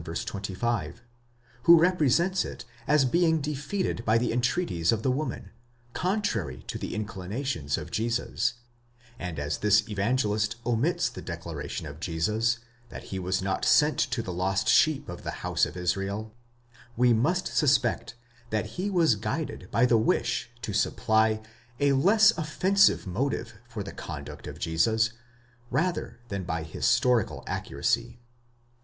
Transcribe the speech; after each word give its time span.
25), 0.03 1.03
who 1.65 1.79
represents 1.79 2.43
it 2.43 2.65
as 2.87 3.05
being 3.05 3.39
defeated 3.39 4.03
by 4.03 4.17
the 4.17 4.33
entreaties 4.33 4.91
of 4.91 5.03
the 5.03 5.11
woman, 5.11 5.51
contrary 5.93 6.63
to 6.65 6.79
the 6.79 6.95
inclinations 6.95 7.77
of 7.77 7.91
Jesus; 7.91 8.55
and 9.19 9.37
as 9.37 9.59
this 9.59 9.87
Evangelist 9.87 10.55
omits 10.65 11.07
the 11.07 11.21
declaration 11.21 11.85
of 11.85 11.99
Jesus, 11.99 12.57
that 12.89 13.13
he 13.13 13.19
was 13.19 13.43
not 13.43 13.63
sent 13.63 14.07
but 14.07 14.11
to 14.15 14.23
the 14.23 14.33
lost 14.33 14.67
sheep 14.67 15.07
of 15.07 15.21
the 15.21 15.45
house 15.45 15.67
of 15.67 15.77
Israel, 15.77 16.33
we 16.97 17.13
must 17.13 17.45
suspect 17.45 18.15
that 18.49 18.65
he 18.81 18.89
was 18.89 19.15
guided 19.15 19.69
by 19.69 19.85
the 19.85 19.99
wish 19.99 20.49
to 20.63 20.73
supply 20.73 21.39
a 21.79 21.93
less 21.93 22.31
offensive 22.39 23.05
motive 23.05 23.53
for 23.69 23.83
the 23.83 23.91
conduct 23.93 24.47
of 24.47 24.57
Jesus, 24.57 25.11
rather 25.69 26.17
than 26.29 26.43
by 26.43 26.63
historical 26.63 27.43
accuracy. 27.45 28.19